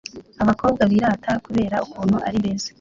abakobwa 0.43 0.81
birata 0.91 1.31
kubera 1.45 1.75
ukuntu 1.85 2.17
ari 2.27 2.37
beza 2.43 2.69